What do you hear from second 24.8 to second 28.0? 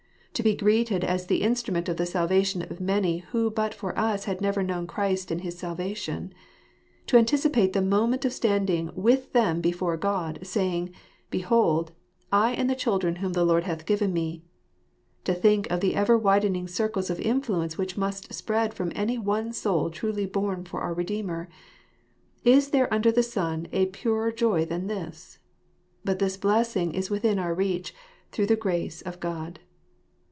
this? But this blessing is within our reach,